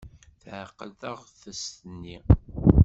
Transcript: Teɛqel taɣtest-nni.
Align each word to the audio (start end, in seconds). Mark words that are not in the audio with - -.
Teɛqel 0.41 0.91
taɣtest-nni. 1.01 2.17